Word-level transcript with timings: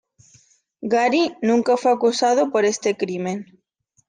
Gary 0.81 1.37
nunca 1.43 1.77
fue 1.77 1.91
acusado 1.91 2.49
por 2.49 2.65
este 2.65 2.97
crimen. 2.97 3.59